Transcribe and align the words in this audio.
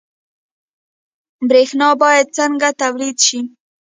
برښنا 1.49 1.89
باید 2.01 2.27
څنګه 2.37 2.69
تولید 2.81 3.17
شي؟ 3.25 3.39